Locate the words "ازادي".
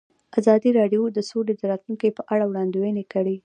0.39-0.69